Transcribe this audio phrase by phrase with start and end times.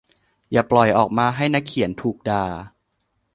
[0.51, 2.45] อย่าปล่อยออกมาให้นักเขียนถูกด่า